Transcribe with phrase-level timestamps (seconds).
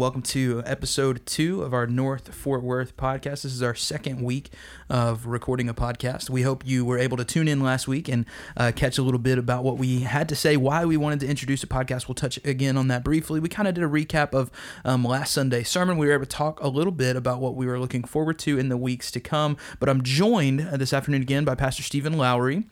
[0.00, 3.42] welcome to episode two of our North Fort Worth podcast.
[3.42, 4.48] This is our second week
[4.88, 6.30] of recording a podcast.
[6.30, 8.24] We hope you were able to tune in last week and
[8.56, 11.26] uh, catch a little bit about what we had to say, why we wanted to
[11.26, 12.08] introduce a podcast.
[12.08, 13.40] We'll touch again on that briefly.
[13.40, 14.50] We kind of did a recap of
[14.86, 15.98] um, last Sunday's sermon.
[15.98, 18.58] We were able to talk a little bit about what we were looking forward to
[18.58, 19.58] in the weeks to come.
[19.80, 22.64] But I'm joined uh, this afternoon again by Pastor Stephen Lowry.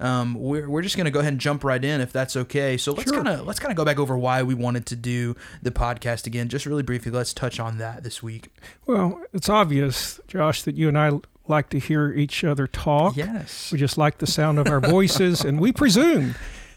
[0.00, 2.76] Um, we're, we're just going to go ahead and jump right in if that's okay.
[2.76, 3.22] So let's Sure.
[3.22, 6.26] kind of let's kind of go back over why we wanted to do the podcast
[6.26, 6.48] again.
[6.48, 8.48] Just really briefly, let's touch on that this week.
[8.86, 11.12] Well, it's obvious, Josh, that you and I
[11.46, 13.16] like to hear each other talk.
[13.16, 13.70] Yes.
[13.70, 16.34] We just like the sound of our voices, and we presume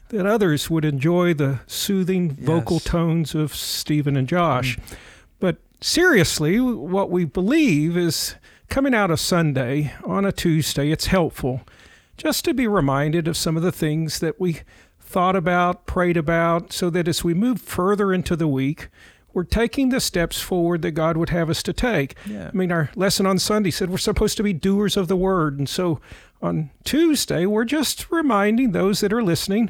[0.09, 4.77] that others would enjoy the soothing vocal tones of Stephen and Josh.
[5.39, 8.35] But seriously, what we believe is
[8.69, 11.61] coming out of Sunday on a Tuesday, it's helpful
[12.17, 14.61] just to be reminded of some of the things that we
[14.99, 18.89] thought about, prayed about, so that as we move further into the week,
[19.33, 22.15] we're taking the steps forward that God would have us to take.
[22.25, 22.49] Yeah.
[22.51, 25.59] I mean, our lesson on Sunday said we're supposed to be doers of the word.
[25.59, 26.01] And so
[26.41, 29.69] on Tuesday, we're just reminding those that are listening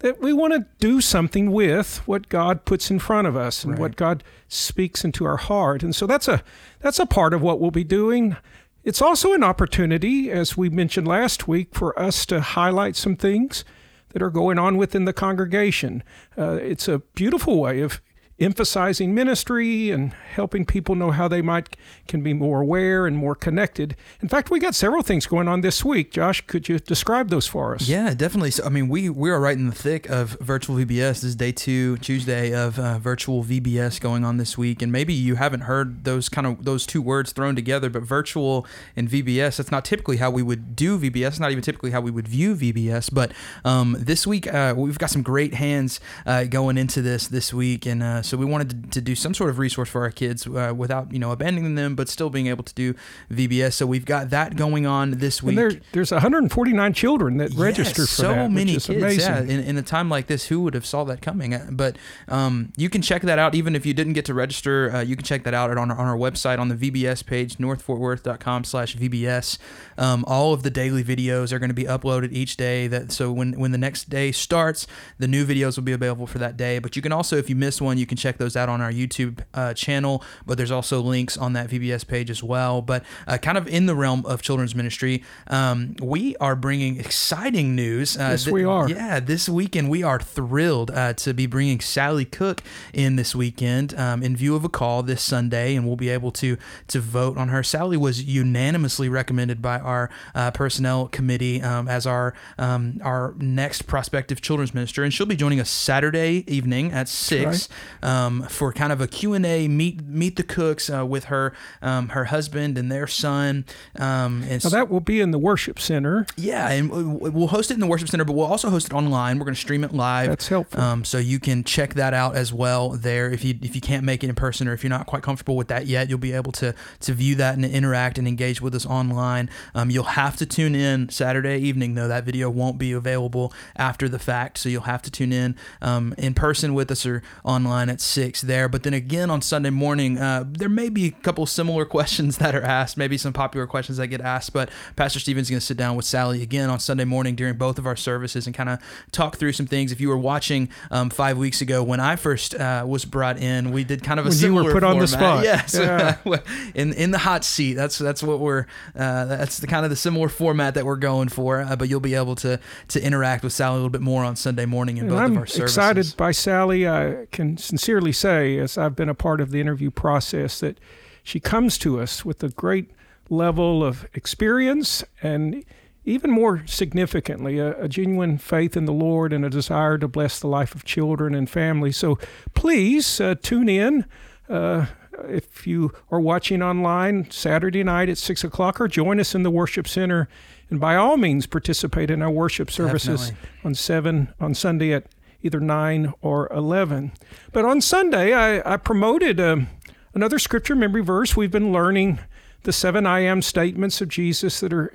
[0.00, 3.74] that we want to do something with what God puts in front of us and
[3.74, 3.80] Right.
[3.80, 5.82] what God speaks into our heart.
[5.84, 6.42] And so that's a
[6.80, 8.36] that's a part of what we'll be doing.
[8.84, 13.64] It's also an opportunity, as we mentioned last week, for us to highlight some things
[14.10, 16.02] that are going on within the congregation.
[16.36, 18.02] Uh, it's a beautiful way of
[18.40, 21.76] emphasizing ministry and helping people know how they might
[22.08, 23.94] can be more aware and more connected.
[24.20, 26.10] In fact, we got several things going on this week.
[26.10, 27.88] Josh, could you describe those for us?
[27.88, 28.50] Yeah, definitely.
[28.50, 30.86] So, I mean, we we are right in the thick of virtual VBS.
[30.88, 35.14] This is day two, Tuesday of uh, virtual VBS going on this week, and maybe
[35.14, 37.88] you haven't heard those kind of those two words thrown together.
[37.88, 41.38] But virtual and VBS, that's not typically how we would do VBS.
[41.38, 43.14] Not even typically how we would view VBS.
[43.14, 43.32] But
[43.64, 47.86] um, this week, uh, we've got some great hands uh, going into this this week,
[47.86, 50.46] and uh, so we wanted to, to do some sort of resource for our kids
[50.46, 52.94] uh, without you know abandoning them, but still being able to do
[53.30, 53.74] VBS.
[53.74, 55.58] So we've got that going on this week.
[55.58, 58.88] And there, there's 149 children that Yes, register for so that, many kids.
[58.88, 59.20] amazing.
[59.20, 61.54] Yeah, in, in a time like this, who would have saw that coming?
[61.54, 61.96] Uh, But
[62.28, 63.54] um, you can check that out.
[63.54, 65.98] Even if you didn't get to register, uh, you can check that out on our,
[65.98, 69.58] on our website on the VBS page, northfortworth.com/vbs.
[69.96, 72.86] Um, all of the daily videos are going to be uploaded each day.
[72.88, 74.86] That so when when the next day starts,
[75.18, 76.78] the new videos will be available for that day.
[76.78, 78.92] But you can also, if you missed one, you can check those out on our
[78.92, 80.22] YouTube uh, channel.
[80.46, 82.82] But there's also links on that VBS page as well.
[82.82, 87.74] But uh, kind of in the realm of children's ministry, um, we are bringing exciting
[87.74, 88.16] news.
[88.16, 88.88] Uh, Yes, we are.
[88.88, 93.94] Yeah, this weekend we are thrilled uh, to be bringing Sally Cook in this weekend
[93.94, 96.56] um, in view of a call this Sunday, and we'll be able to
[96.88, 97.62] to vote on her.
[97.62, 103.82] Sally was unanimously recommended by our uh, personnel committee um, as our um, our next
[103.82, 107.68] prospective children's minister, and she'll be joining us Saturday evening at six
[108.04, 111.52] um, for kind of a Q and A meet meet the cooks uh, with her
[111.82, 113.64] um, her husband and their son.
[113.98, 116.26] Um, and Now that will be in the worship center.
[116.36, 118.92] yeah, and we- we'll host it in the worship center, but we'll also host it
[118.92, 119.38] online.
[119.38, 120.28] We're going to stream it live.
[120.28, 120.80] That's helpful.
[120.80, 123.30] Um, so you can check that out as well there.
[123.30, 125.56] If you if you can't make it in person or if you're not quite comfortable
[125.56, 128.74] with that yet, you'll be able to to view that and interact and engage with
[128.74, 129.48] us online.
[129.74, 132.08] Um, you'll have to tune in Saturday evening though.
[132.08, 136.14] That video won't be available after the fact, so you'll have to tune in um,
[136.18, 138.68] in person with us or online at six there.
[138.68, 142.54] But then again on Sunday morning, uh, there may be a couple similar questions that
[142.54, 144.52] are asked, maybe some popular questions that get asked.
[144.52, 147.78] But Pastor Stephen's going to sit down with Sally again on Sunday morning during both
[147.78, 148.78] of our services and kind of
[149.12, 149.92] talk through some things.
[149.92, 153.70] If you were watching um, five weeks ago when I first uh, was brought in,
[153.70, 155.44] we did kind of a When you were similar put on the spot.
[155.44, 156.16] Yes, Yeah.
[156.74, 157.74] in in the hot seat.
[157.74, 158.66] That's that's what we're
[158.96, 161.60] uh, that's the kind of the similar format that we're going for.
[161.60, 164.36] Uh, but you'll be able to to interact with Sally a little bit more on
[164.36, 165.76] Sunday morning in And both I'm of our services.
[165.76, 166.88] excited by Sally.
[166.88, 170.78] I can sincerely say, as I've been a part of the interview process, that
[171.22, 172.90] she comes to us with a great
[173.30, 175.64] level of experience and
[176.04, 180.38] even more significantly, a, a genuine faith in the Lord and a desire to bless
[180.38, 181.96] the life of children and families.
[181.96, 182.18] So
[182.54, 184.04] please uh, tune in.
[184.48, 184.86] Uh,
[185.28, 189.50] if you are watching online Saturday night at six o'clock, or join us in the
[189.50, 190.28] worship center,
[190.68, 193.60] and by all means participate in our worship services Definitely.
[193.64, 195.06] on seven on Sunday at
[195.44, 197.12] either nine or eleven.
[197.52, 199.68] But on Sunday, I, I promoted um,
[200.14, 201.36] another scripture memory verse.
[201.36, 202.18] We've been learning
[202.62, 204.92] the seven I am statements of Jesus that are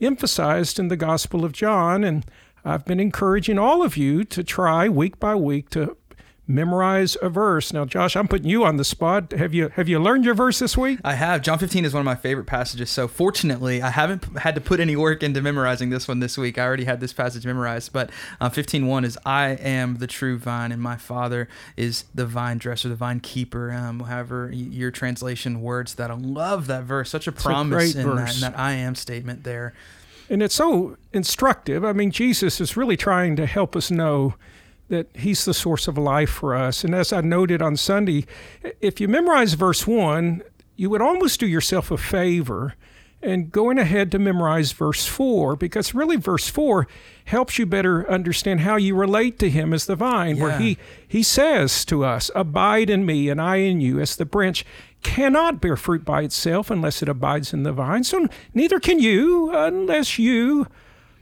[0.00, 2.26] emphasized in the Gospel of John, and
[2.64, 5.96] I've been encouraging all of you to try week by week to
[6.46, 7.72] memorize a verse.
[7.72, 9.32] Now, Josh, I'm putting you on the spot.
[9.32, 10.98] Have you have you learned your verse this week?
[11.04, 11.42] I have.
[11.42, 12.90] John 15 is one of my favorite passages.
[12.90, 16.58] So fortunately, I haven't had to put any work into memorizing this one this week.
[16.58, 17.92] I already had this passage memorized.
[17.92, 18.10] But
[18.40, 22.88] uh, 15:1 is I am the true vine, and my Father is the vine dresser,
[22.88, 23.72] the vine keeper.
[23.72, 26.10] Um, however, your translation words that.
[26.10, 27.10] I love that verse.
[27.10, 28.40] Such a promise a in, verse.
[28.40, 29.72] that, in that I am statement there.
[30.28, 31.84] And it's so instructive.
[31.84, 34.34] I mean, Jesus is really trying to help us know
[34.92, 36.84] that He's the source of life for us.
[36.84, 38.26] And as I noted on Sunday,
[38.80, 40.42] if you memorize verse 1,
[40.76, 42.74] you would almost do yourself a favor
[43.24, 46.88] and going ahead to memorize verse 4 because really verse 4
[47.26, 50.42] helps you better understand how you relate to him as the vine Yeah.
[50.42, 54.24] where he he says to us abide in me and I in you as the
[54.24, 54.66] branch
[55.04, 59.54] cannot bear fruit by itself unless it abides in the vine so neither can you
[59.54, 60.66] unless you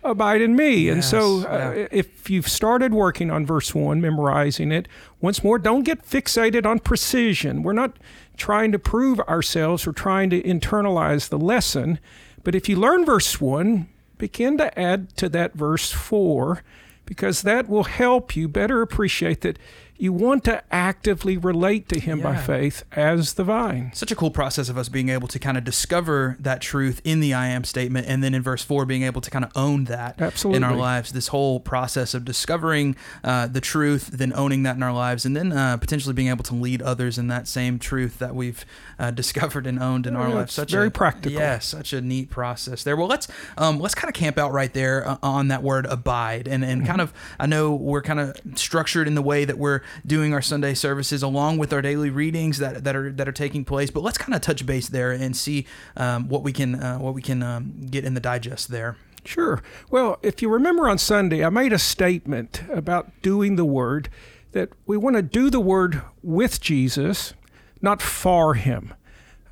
[0.02, 0.88] abide in me.
[0.88, 1.88] And so uh, yeah.
[1.91, 4.88] if you've started working on verse 1 memorizing it
[5.20, 7.62] once more don't get fixated on precision.
[7.62, 7.97] We're not
[8.37, 9.87] trying to prove ourselves.
[9.87, 11.99] We're trying to internalize the lesson.
[12.43, 13.88] But if you learn verse 1
[14.19, 16.62] begin to add to that verse 4
[17.06, 19.58] because that will help you better appreciate that
[20.00, 24.31] you want to actively relate to him by faith as the vine Such a cool
[24.31, 27.64] process of us being able to kind of discover that truth in the I am
[27.64, 30.56] statement, and then in verse four, being able to kind of own that Absolutely.
[30.58, 31.12] in our lives.
[31.12, 35.37] This whole process of discovering uh, the truth, then owning that in our lives, and
[35.37, 38.64] then uh, potentially being able to lead others in that same truth that we've
[38.99, 40.44] uh, discovered and owned in our Yeah, lives.
[40.50, 41.38] it's Such very a, practical.
[41.38, 42.97] Yeah, such a neat process there.
[42.97, 46.47] Well, let's um, let's kind of camp out right there uh, on that word abide,
[46.49, 46.70] and Mm-hmm.
[46.73, 50.35] and kind of I know we're kind of structured in the way that we're doing
[50.35, 53.91] our Sunday services along with our daily readings that, that are that are taking place.
[53.91, 55.67] But let's kind of touch base there and see
[55.97, 58.97] um, what we can uh, what we can um, get in the digest there.
[59.25, 59.63] Sure.
[59.91, 64.09] Well, if you remember on Sunday, I made a statement about doing the word
[64.53, 67.35] that we want to do the word with Jesus,
[67.81, 68.95] not for him.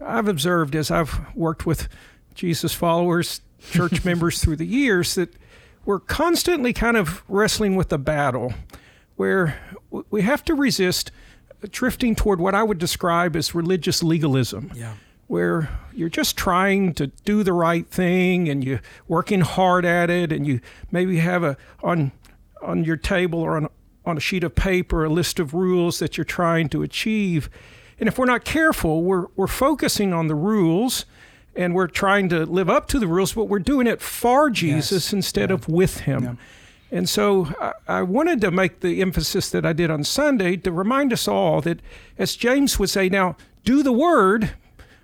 [0.00, 1.88] I've observed as I've worked with
[2.34, 5.34] Jesus followers, church members through the years, that
[5.84, 8.54] we're constantly kind of wrestling with the battle
[9.18, 9.58] where
[10.10, 11.10] we have to resist
[11.70, 14.70] drifting toward what I would describe as religious legalism.
[14.74, 14.94] Yeah.
[15.26, 20.32] where you're just trying to do the right thing and you're working hard at it
[20.32, 20.60] and you
[20.92, 22.12] maybe have a on
[22.62, 23.68] on your table or on
[24.06, 27.50] on a sheet of paper a list of rules that you're trying to achieve.
[27.98, 31.04] And if we're not careful we're we're focusing on the rules
[31.56, 35.12] and we're trying to live up to the rules but we're doing it for Jesus
[35.12, 36.22] instead of with him.
[36.22, 36.34] Yeah.
[36.90, 41.12] And so I, wanted to make the emphasis that I did on Sunday to remind
[41.12, 41.80] us all that,
[42.16, 44.52] as James would say, now do the word,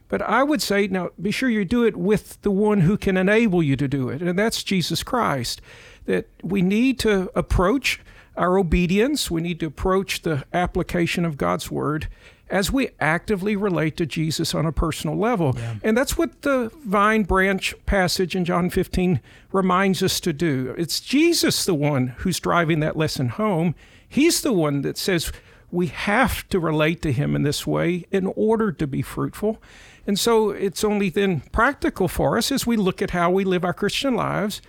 [0.08, 3.16] but I would say, now be sure you do it with the one who can
[3.16, 5.60] enable you to do it, and that's Jesus Christ.
[6.06, 8.00] That we need to approach
[8.36, 12.08] our obedience, we need to approach the application of God's word
[12.50, 15.56] as we actively relate to Jesus on a personal level.
[15.82, 19.20] And that's what the vine branch passage in John 15
[19.52, 20.74] reminds us to do.
[20.76, 23.74] It's Jesus the one who's driving that lesson home.
[24.08, 25.32] He's the one that says
[25.70, 29.60] we have to relate to him in this way in order to be fruitful.
[30.06, 33.64] And so it's only then practical for us as we look at how we live
[33.64, 34.60] our Christian lives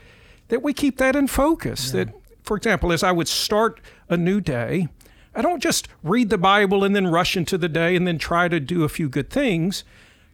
[0.48, 1.92] that we keep that in focus.
[1.92, 2.14] That,
[2.44, 4.88] for example, as I would start a new day,
[5.36, 8.48] I don't just read the Bible and then rush into the day and then try
[8.48, 9.84] to do a few good things.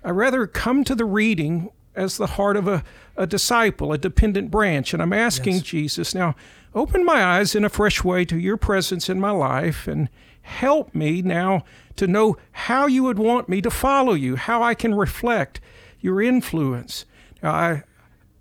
[0.03, 2.83] I rather come to the reading as the heart of a,
[3.17, 4.93] a disciple, a dependent branch.
[4.93, 5.63] And I'm asking Yes.
[5.63, 6.35] Jesus, now
[6.73, 10.07] open my eyes in a fresh way to your presence in my life and
[10.41, 11.63] help me now
[11.95, 15.59] to know how you would want me to follow you, how I can reflect
[15.99, 17.05] your influence.
[17.43, 17.83] Now, I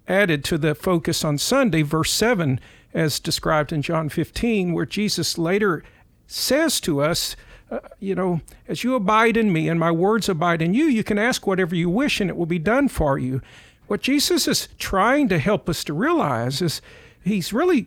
[0.07, 2.61] added to the focus on Sunday, verse 7,
[2.95, 5.83] as described in John 15, where Jesus later
[6.31, 7.37] says to us,
[7.71, 11.05] uh, you know, as you abide in me and my words abide in you, you
[11.05, 13.41] can ask whatever you wish and it will be done for you.
[13.87, 16.81] What Jesus is trying to help us to realize is
[17.23, 17.87] he's really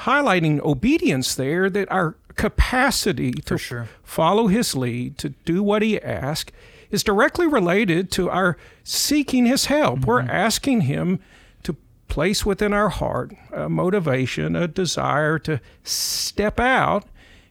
[0.00, 3.88] highlighting obedience there, that our capacity to sure.
[4.02, 6.52] follow his lead, to do what he asks,
[6.90, 10.06] is directly related to our seeking his help.
[10.06, 11.20] We're asking him
[11.64, 11.76] to
[12.08, 17.04] place within our heart a motivation, a desire to step out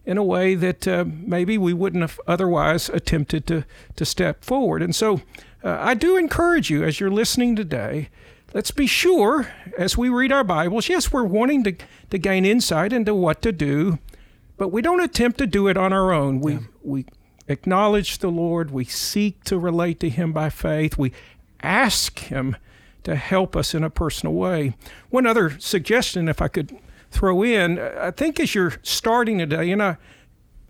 [0.06, 3.66] in a way that uh, maybe we wouldn't have otherwise attempted to,
[3.96, 4.82] to step forward.
[4.82, 5.22] And so
[5.64, 8.10] uh, I do encourage you as you're listening today.
[8.54, 11.76] Let's be sure as we read our Bibles, yes, we're wanting to,
[12.10, 14.00] to gain insight into what to do,
[14.58, 16.42] but we don't attempt to do it on our own.
[16.42, 17.06] We, we
[17.48, 21.14] acknowledge the Lord, we seek to relate to Him by faith, we
[21.62, 22.58] ask Him
[23.04, 24.76] to help us in a personal way.
[25.10, 26.78] One other suggestion, if I could
[27.12, 29.98] throw in, I think as you're starting today, and I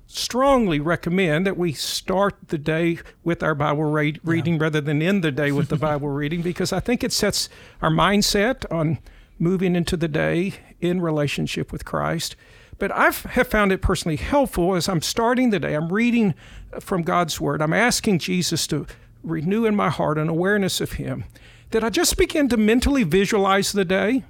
[0.08, 4.64] strongly recommend that we start the day with our Bible re- reading yeah.
[4.64, 7.48] rather than end the day with the Bible reading because I think it sets
[7.82, 9.00] our mindset on
[9.40, 12.36] moving into the day in relationship with Christ.
[12.78, 15.76] But I have found it personally helpful as I'm starting the day.
[15.76, 16.34] I'm reading
[16.80, 17.62] from God's Word.
[17.62, 18.88] I'm asking Jesus to
[19.24, 21.24] renew in my heart an awareness of Him.
[21.70, 24.24] That I just begin to mentally visualize the day.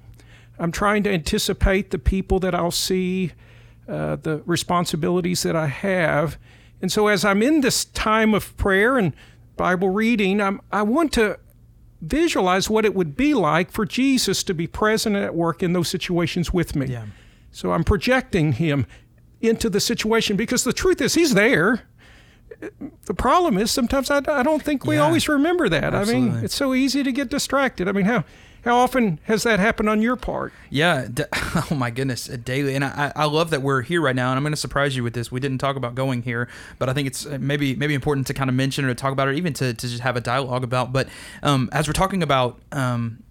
[0.62, 3.32] I'm trying to anticipate the people that I'll see,
[3.88, 6.38] uh, the responsibilities that I have.
[6.84, 9.14] And so, as I'm in this time of prayer and
[9.58, 11.40] Bible reading, I'm, I want to
[12.00, 15.90] visualize what it would be like for Jesus to be present at work in those
[15.90, 16.88] situations with me.
[16.88, 17.06] Yeah.
[17.52, 18.86] So I'm projecting him
[19.42, 21.84] into the situation because the truth is, he's there.
[23.06, 25.96] The problem is sometimes I, I don't think we yeah, always remember that.
[25.96, 26.30] Absolutely.
[26.30, 27.88] I mean, it's so easy to get distracted.
[27.88, 28.24] I mean, how
[28.64, 30.54] how often has that happened on your part?
[30.70, 31.08] Yeah.
[31.34, 32.76] oh my goodness, daily.
[32.76, 34.30] And I, I love that we're here right now.
[34.30, 35.32] And I'm going to surprise you with this.
[35.32, 38.34] We didn't talk about going here, but I think it's uh, maybe maybe important to
[38.34, 40.64] kind of mention or to talk about it, even to, to just have a dialogue
[40.64, 40.94] about.
[40.94, 41.10] But
[41.42, 43.24] um, as we're talking about um,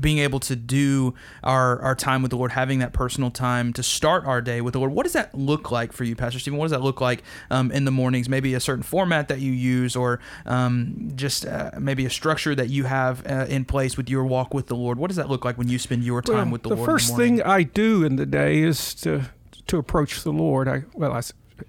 [0.00, 3.82] being able to do our, our time with the Lord, having that personal time to
[3.82, 4.92] start our day with the Lord.
[4.92, 6.58] What does that look like for you, Pastor Stephen?
[6.58, 8.28] What does that look like um, in the mornings?
[8.28, 12.68] Maybe a certain format that you use, or um, just uh, maybe a structure that
[12.68, 14.98] you have uh, in place with your walk with the Lord.
[14.98, 16.88] What does that look like when you spend your time well, with the, the Lord?
[16.88, 19.30] The first thing I do in the day is to
[19.66, 20.66] to approach the Lord.
[20.66, 21.20] I well, I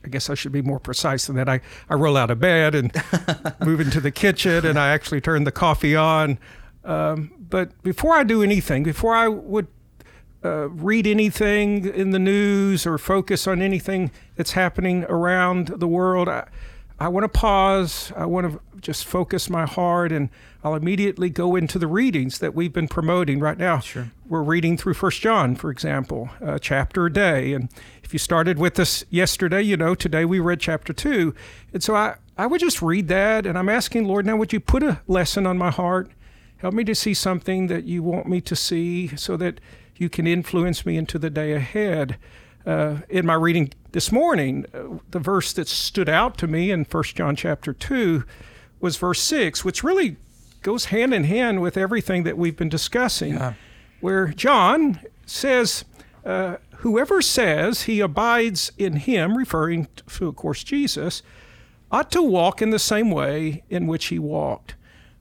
[0.04, 1.50] I guess I should be more precise than that.
[1.50, 2.92] I, I roll out of bed and
[3.66, 6.38] move into the kitchen and I actually turn the coffee on.
[6.84, 9.68] Um, but before I do anything, before I would
[10.44, 16.30] uh, read anything in the news or focus on anything that's happening around the world,
[16.30, 16.48] I,
[17.00, 18.12] I want to pause.
[18.16, 20.30] I want to just focus my heart, and
[20.64, 23.80] I'll immediately go into the readings that we've been promoting right now.
[23.80, 24.12] Sure.
[24.28, 27.54] We're reading through First John, for example, a chapter a day.
[27.54, 27.70] And
[28.04, 31.34] if you started with us yesterday, you know today we read chapter two.
[31.74, 34.60] And so I, I would just read that, and I'm asking Lord, now would you
[34.60, 36.10] put a lesson on my heart?
[36.60, 39.60] Help me to see something that you want me to see so that
[39.96, 42.18] you can influence me into the day ahead.
[42.66, 46.84] Uh, in my reading this morning, uh, the verse that stood out to me in
[46.84, 48.24] 1 John chapter 2
[48.82, 50.18] was verse 6, which really
[50.62, 53.54] goes hand in hand with everything that we've been discussing, yeah.
[54.02, 55.86] where John says,
[56.26, 61.24] uh, Whoever says he abides in him, referring to, of course, Jesus,
[61.92, 64.76] ought to walk in the same way in which he walked.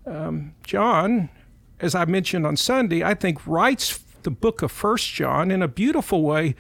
[0.09, 1.29] Um, John,
[1.81, 5.69] as I mentioned on Sunday, I think writes the book of First John in a
[5.69, 6.55] beautiful way,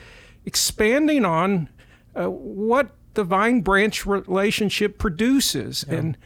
[0.45, 1.69] expanding on
[2.14, 5.97] uh, what the vine branch relationship produces yeah.
[5.97, 6.19] and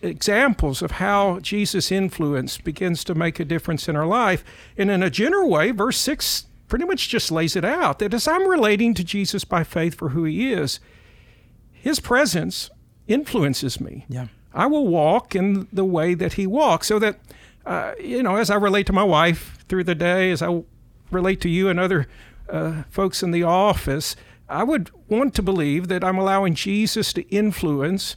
[0.00, 4.44] examples of how Jesus' influence begins to make a difference in our life.
[4.76, 8.26] And in a general way, verse 6 pretty much just lays it out that as
[8.26, 10.80] I'm relating to Jesus by faith for who he is,
[11.72, 12.70] his presence
[13.06, 14.06] influences me.
[14.08, 14.28] Yeah.
[14.54, 16.86] I will walk in the way that he walks.
[16.86, 17.18] So that,
[17.66, 20.62] uh, you know, as I relate to my wife through the day, as I
[21.10, 22.06] relate to you and other
[22.48, 24.14] uh, folks in the office,
[24.48, 28.14] I would want to believe that I'm allowing Jesus to influence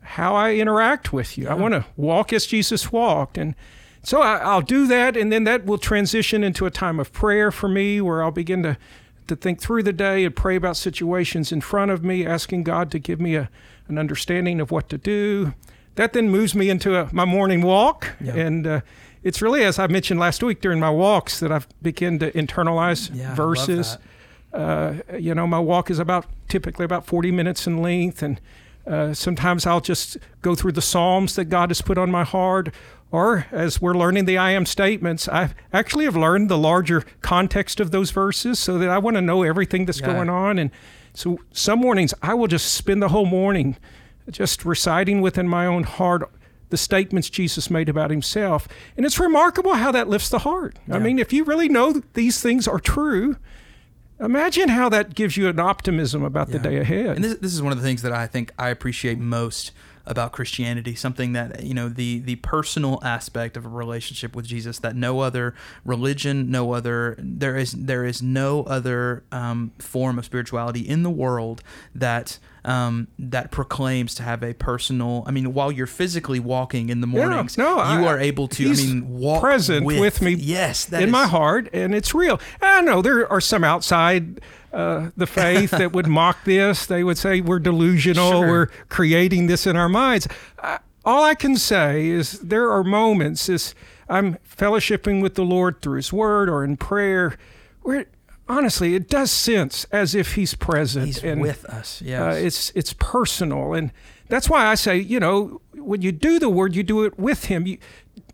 [0.00, 1.44] how I interact with you.
[1.44, 1.52] Yeah.
[1.52, 3.36] I want to walk as Jesus walked.
[3.36, 3.54] And
[4.02, 7.50] so I, will do that, and then that will transition into a time of prayer
[7.50, 8.78] for me where I'll begin to,
[9.26, 12.92] to think through the day and pray about situations in front of me, asking God
[12.92, 13.50] to give me a,
[13.88, 15.54] an understanding of what to do.
[15.96, 18.12] That then moves me into a, my morning walk.
[18.20, 18.34] Yeah.
[18.34, 18.80] And uh,
[19.22, 23.10] it's really, as I mentioned last week during my walks, that I've begun to internalize
[23.14, 23.98] yeah, verses.
[24.52, 28.22] Uh, you know, my walk is about typically about 40 minutes in length.
[28.22, 28.40] And
[28.86, 32.72] uh, sometimes I'll just go through the Psalms that God has put on my heart.
[33.12, 37.80] Or as we're learning the I am statements, I actually have learned the larger context
[37.80, 40.12] of those verses so that I want to know everything that's yeah.
[40.12, 40.58] going on.
[40.58, 40.70] And
[41.14, 43.76] so some mornings I will just spend the whole morning
[44.30, 46.30] just reciting within my own heart
[46.68, 48.66] the statements Jesus made about himself.
[48.96, 50.78] And it's remarkable how that lifts the heart.
[50.88, 50.96] Yeah.
[50.96, 53.36] I mean, if you really know these things are true,
[54.18, 56.58] imagine how that gives you an optimism about yeah.
[56.58, 57.16] the day ahead.
[57.16, 59.70] And this, this is one of the things that I think I appreciate most
[60.06, 64.78] about Christianity, something that you know the the personal aspect of a relationship with Jesus
[64.80, 70.24] that no other religion, no other there is there is no other um, form of
[70.24, 71.62] spirituality in the world
[71.94, 75.22] that um, that proclaims to have a personal.
[75.26, 78.48] I mean, while you're physically walking in the mornings, yeah, no, you I, are able
[78.48, 78.70] to.
[78.70, 80.34] I mean, walk present with, with me.
[80.34, 82.40] Yes, in is, my heart, and it's real.
[82.60, 84.40] I know there are some outside.
[84.72, 86.84] Uh, the faith that would mock this.
[86.84, 88.32] They would say we're delusional.
[88.32, 88.46] Sure.
[88.46, 90.28] We're creating this in our minds.
[90.62, 93.74] I, all I can say is there are moments as
[94.06, 97.38] I'm fellowshipping with the Lord through His Word or in prayer
[97.80, 98.06] where
[98.48, 101.06] honestly, it does sense as if He's present.
[101.06, 102.02] He's and, with us.
[102.02, 102.20] Yes.
[102.20, 103.92] Uh, it's it's personal, and
[104.28, 107.46] that's why I say, you know, when you do the word, you do it with
[107.46, 107.66] Him.
[107.66, 107.78] You,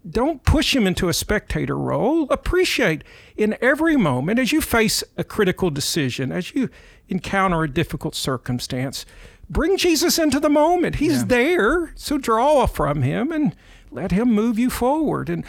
[0.08, 2.26] don't push him into a spectator role.
[2.30, 3.04] Appreciate
[3.36, 6.68] in every moment as you face a critical decision, as you
[7.08, 9.06] encounter a difficult circumstance,
[9.48, 10.96] bring Jesus into the moment.
[10.96, 11.24] He's Yeah.
[11.26, 13.54] there, so draw from him and
[13.90, 15.28] let him move you forward.
[15.28, 15.44] And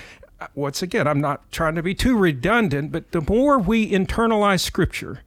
[0.56, 5.22] once again, I'm not trying to be too redundant, but the more we internalize Scripture,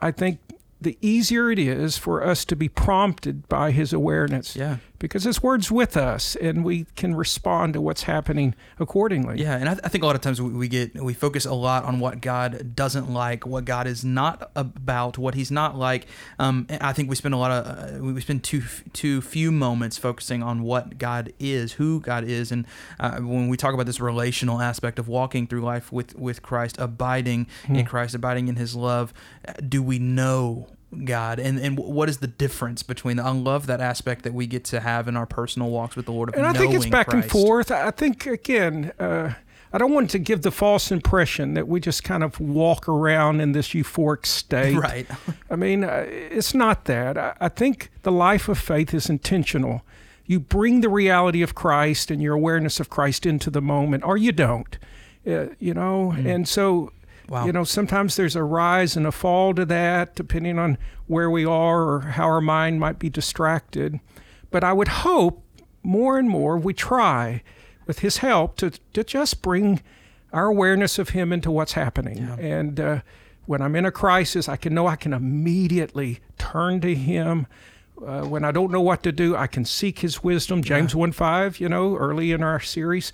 [0.00, 0.38] I think
[0.80, 4.54] the easier it is for us to be prompted by his awareness.
[4.54, 4.76] Yeah.
[5.00, 9.40] Because his word's with us and we can respond to what's happening accordingly.
[9.40, 11.54] Yeah, and I, I think a lot of times we, we get we focus a
[11.54, 16.06] lot on what God doesn't like, what God is not about, what He's not like.
[16.40, 19.98] Um, I think we spend a lot of uh, we spend too too few moments
[19.98, 22.66] focusing on what God is, who God is, and
[22.98, 26.74] uh, when we talk about this relational aspect of walking through life with with Christ,
[26.76, 29.14] abiding in Christ, abiding in His love,
[29.46, 30.67] uh, do we know?
[31.04, 34.46] God and and what is the difference between the I love that aspect that we
[34.46, 36.86] get to have in our personal walks with the Lord of And I think it's
[36.86, 37.70] back and forth.
[37.70, 39.34] I think, again, uh,
[39.70, 43.42] I don't want to give the false impression that we just kind of walk around
[43.42, 44.76] in this euphoric state.
[44.78, 45.06] right
[45.50, 47.18] I mean, uh, it's not that.
[47.18, 49.82] I, I think the life of faith is intentional.
[50.24, 54.16] You bring the reality of Christ and your awareness of Christ into the moment, or
[54.16, 54.78] you don't.
[55.26, 56.92] Uh, you know, and so
[57.28, 57.44] Wow.
[57.46, 61.44] you know sometimes there's a rise and a fall to that depending on where we
[61.44, 64.00] are or how our mind might be distracted.
[64.50, 65.42] But i would hope
[65.82, 67.42] more and more we try
[67.86, 69.80] with his help to, to just bring
[70.32, 72.18] our awareness of him into what's happening.
[72.38, 73.00] And uh,
[73.46, 77.46] when i'm in a crisis i can know i can immediately turn to him.
[78.04, 80.62] Uh, when i don't know what to do i can seek his wisdom.
[80.62, 83.12] James 1 5 you know early in our series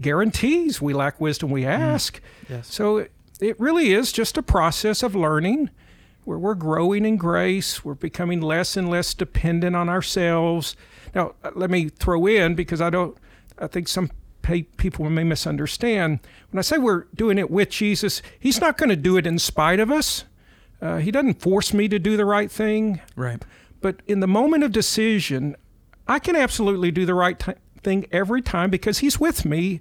[0.00, 2.20] guarantees we lack wisdom we ask.
[2.48, 2.66] Yes.
[2.72, 3.06] so
[3.42, 5.70] it really is just a process of learning
[6.24, 10.76] where we're growing in grace, we're becoming less and less dependent on ourselves.
[11.14, 13.16] Now, uh, let me throw in because I don't,
[13.58, 14.10] I think some
[14.76, 16.20] people may misunderstand.
[16.50, 19.38] When I say we're doing it with Jesus, He's not going to do it in
[19.38, 20.24] spite of us.
[20.80, 23.00] Uh, he doesn't force me to do the right thing.
[23.14, 23.44] right
[23.80, 25.56] But in the moment of decision,
[26.08, 29.80] I can absolutely do the right ti thing every time because He's with me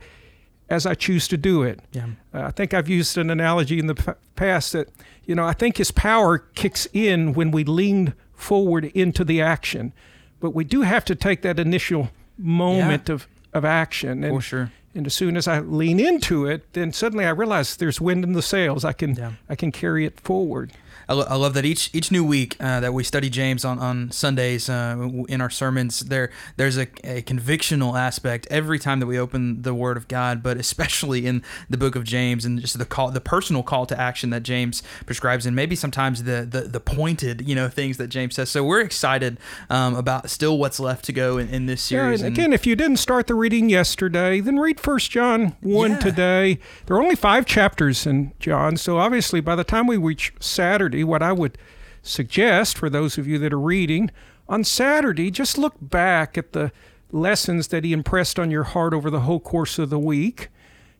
[0.71, 1.79] as I choose to do it.
[1.91, 4.87] yeah Uh, I think I've used an analogy in the p- past that,
[5.25, 9.93] you know, I think his power kicks in when we lean forward into the action.
[10.39, 14.23] But we do have to take that initial moment of, of action.
[14.23, 17.77] And, for sure and as soon as I lean into it, then suddenly I realize
[17.77, 18.83] there's wind in the sails.
[18.83, 19.31] I can Yeah.
[19.49, 20.71] I can carry it forward.
[21.09, 23.79] I, lo- I love that each each new week uh, that we study James on
[23.79, 29.07] on Sundays uh, in our sermons there there's a, a convictional aspect every time that
[29.07, 32.77] we open the Word of God, but especially in the book of James and just
[32.77, 36.61] the call the personal call to action that James prescribes and maybe sometimes the the,
[36.61, 38.49] the pointed you know things that James says.
[38.49, 39.37] So we're excited
[39.69, 42.21] um, about still what's left to go in, in this Yeah, series.
[42.21, 45.91] and and- again, if you didn't start the reading yesterday, then read First John 1
[45.91, 45.97] Yeah.
[45.99, 46.59] today.
[46.85, 50.80] There are only five chapters in John, so obviously by the time we reach Saturday,
[50.89, 51.57] what I would
[52.01, 54.11] suggest for those of you that are reading,
[54.49, 56.71] on Saturday, just look back at the
[57.11, 60.49] lessons that he impressed on your heart over the whole course of the week,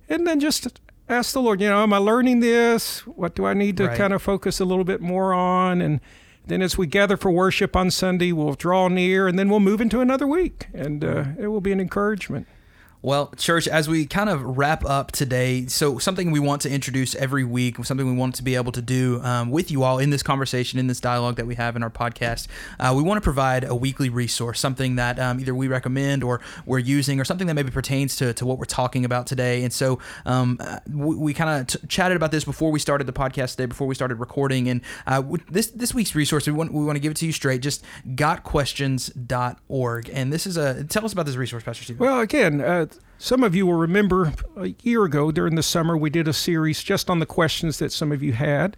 [0.08, 3.00] and then just ask the Lord, you know, am I learning this?
[3.08, 3.98] What do I need to Right.
[3.98, 5.82] kind of focus a little bit more on?
[5.82, 6.00] And
[6.48, 9.82] then as we gather for worship on Sunday, we'll draw near and then we'll move
[9.82, 10.68] into another week.
[10.74, 12.48] And uh, it will be an encouragement.
[13.04, 17.16] Well, church, as we kind of wrap up today, so something we want to introduce
[17.16, 20.12] every week, something we want to be able to do um, with you all in
[20.12, 22.46] this conversation, in this dialogue that we have in our podcast,
[22.80, 26.42] uh, we want to provide a weekly resource, something that um, either we recommend or
[26.68, 29.64] we're using, or something that maybe pertains to, to what we're talking about today.
[29.64, 33.08] And so um, uh, we, we kind of t- chatted about this before we started
[33.08, 34.70] the podcast today, before we started recording.
[34.70, 37.32] And uh, this this week's resource, we want we want to give it to you
[37.32, 40.10] straight, just gotquestions.org.
[40.14, 42.00] And this is a tell us about this resource, Pastor Steve.
[42.00, 42.86] Well, again, uh,
[43.18, 46.82] some of you will remember a year ago during the summer, we did a series
[46.82, 48.76] just on the questions that some of you had.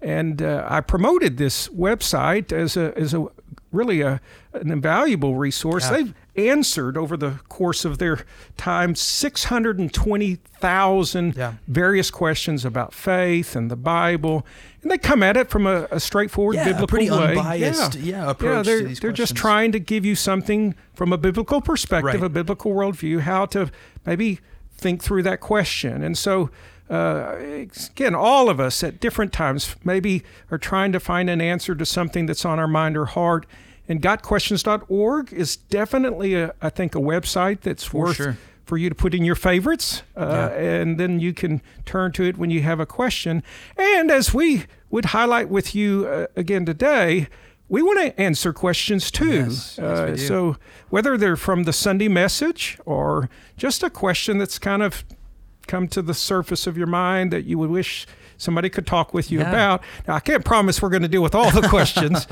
[0.00, 3.26] And uh, I promoted this website as a, as a
[3.74, 4.20] really a,
[4.52, 5.84] an invaluable resource.
[5.84, 5.90] Yeah.
[5.96, 8.24] They've answered over the course of their
[8.56, 11.54] time 620,000 Yeah.
[11.68, 14.46] various questions about faith and the Bible.
[14.82, 17.36] And they come at it from a, a straightforward Yeah, a biblical pretty way.
[17.36, 21.60] unbiased, yeah, approach to they're, they're just trying to give you something from a biblical
[21.60, 22.22] perspective, Right.
[22.22, 23.70] a biblical worldview, how to
[24.06, 24.40] maybe
[24.76, 26.02] think through that question.
[26.02, 26.50] And so,
[26.90, 31.74] uh, again, all of us at different times maybe are trying to find an answer
[31.74, 33.46] to something that's on our mind or heart.
[33.88, 38.38] And gotquestions.org is definitely, a, I think, a website that's worth sure.
[38.64, 40.60] for you to put in your favorites, uh, Yeah.
[40.60, 43.42] and then you can turn to it when you have a question.
[43.76, 47.28] And as we would highlight with you uh, again today,
[47.68, 49.30] we want to answer questions too.
[49.32, 50.16] Yes, yes, uh, do.
[50.16, 50.56] so
[50.90, 55.04] whether they're from the Sunday message or just a question that's kind of
[55.66, 59.30] come to the surface of your mind that you would wish somebody could talk with
[59.30, 59.48] you Yeah.
[59.48, 59.82] about.
[60.08, 62.26] Now, I can't promise we're going to deal with all the questions,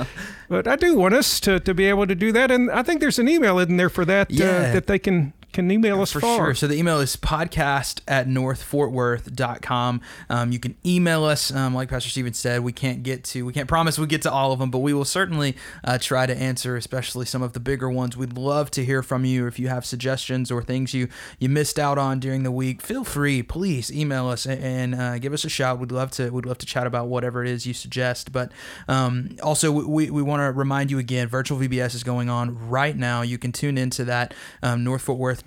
[0.49, 2.51] but I do want us to, to be able to do that.
[2.51, 4.47] And I think there's an email in there for that Yeah.
[4.47, 6.37] uh, that they can, can email us for for.
[6.37, 6.55] sure.
[6.55, 10.01] So the email is podcast at northfortworth.com.
[10.31, 11.53] Um, you can email us.
[11.53, 14.33] Um, like Pastor Stephen said, we can't get to, we can't promise we get to
[14.33, 17.61] all of them, but we will certainly uh, try to answer, especially some of the
[17.61, 18.17] bigger ones.
[18.17, 19.47] We'd love to hear from you.
[19.47, 23.05] If you have suggestions or things you, you missed out on during the week, feel
[23.05, 25.79] free, please email us and, and uh, give us a shout.
[25.79, 28.33] We'd love to, we'd love to chat about whatever it is you suggest.
[28.33, 28.53] But
[28.89, 32.97] um, also we, we want to remind you again, virtual VBS is going on right
[32.97, 33.21] now.
[33.21, 35.42] You can tune into that, um, northfortworth.com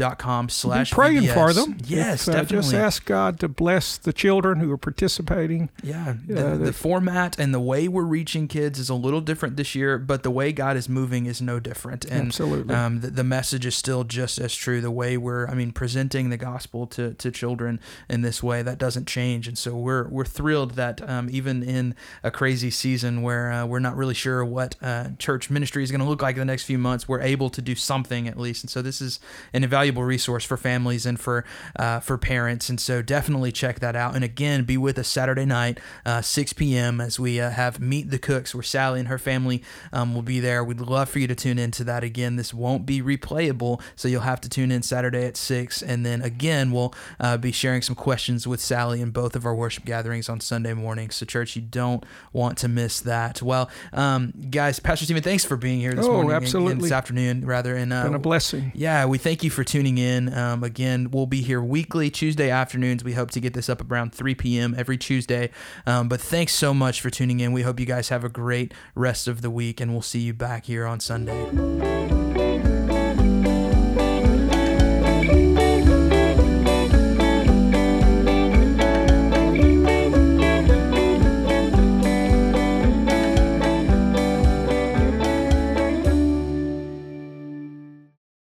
[0.47, 1.77] Be slash praying for them.
[1.85, 2.71] Yes, uh, definitely.
[2.71, 5.69] Just ask God to bless the children who are participating.
[5.83, 9.57] Yeah, Yeah, the, the format and the way we're reaching kids is a little different
[9.57, 12.05] this year, but the way God is moving is no different.
[12.05, 12.73] And Absolutely.
[12.73, 14.81] um, the, the message is still just as true.
[14.81, 17.79] The way we're, I mean, presenting the gospel to, to children
[18.09, 19.47] in this way that doesn't change.
[19.47, 23.79] And so we're we're thrilled that um, even in a crazy season where uh, we're
[23.79, 26.63] not really sure what uh, church ministry is going to look like in the next
[26.63, 28.63] few months, we're able to do something at least.
[28.63, 29.19] And so this is
[29.53, 31.45] an invaluable resource for families and for
[31.77, 32.69] uh, for parents.
[32.69, 34.15] And so definitely check that out.
[34.15, 36.99] And again, be with us Saturday night, uh, 6 p.m.
[36.99, 39.61] as we uh, have Meet the Cooks, where Sally and her family
[39.93, 40.63] um, will be there.
[40.63, 42.35] We'd love for you to tune into that again.
[42.35, 45.81] This won't be replayable, so you'll have to tune in Saturday at 6.
[45.83, 49.53] And then again, we'll uh, be sharing some questions with Sally in both of our
[49.53, 51.11] worship gatherings on Sunday morning.
[51.11, 53.41] So, church, you don't want to miss that.
[53.41, 56.31] Well, um, guys, Pastor Stephen, thanks for being here this Oh, morning.
[56.31, 56.81] and- and absolutely.
[56.83, 57.75] this afternoon, rather.
[57.75, 58.71] And uh, Been a blessing.
[58.75, 60.33] yeah, we thank you for tuning in.
[60.33, 63.03] Um, again, we'll be here weekly, Tuesday afternoons.
[63.03, 64.73] We hope to get this up around 3 p.m.
[64.77, 65.49] every Tuesday.
[65.85, 67.51] Um, but thanks so much for tuning in.
[67.51, 70.33] We hope you guys have a great rest of the week, and we'll see you
[70.33, 72.24] back here on Sunday.